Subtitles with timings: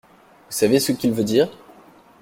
[0.47, 1.55] Vous savez ce qu’il veut dire?